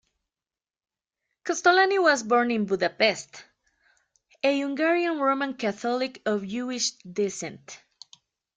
[1.45, 3.45] Kostolany was born in Budapest,
[4.41, 7.79] a Hungarian Roman Catholic of Jewish descent.